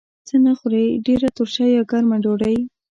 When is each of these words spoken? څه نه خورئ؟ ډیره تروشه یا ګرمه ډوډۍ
څه 0.27 0.35
نه 0.45 0.53
خورئ؟ 0.59 0.85
ډیره 1.05 1.27
تروشه 1.37 1.65
یا 1.75 1.81
ګرمه 1.91 2.17
ډوډۍ 2.23 2.57